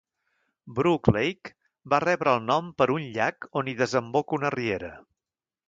Brook 0.77 1.09
Lake 1.17 1.51
va 1.93 1.99
rebre 2.05 2.33
el 2.33 2.41
nom 2.47 2.73
per 2.81 2.89
un 2.95 3.05
llac 3.19 3.49
on 3.63 3.69
hi 3.75 3.79
desemboca 3.85 4.39
una 4.41 4.55
riera. 4.59 4.93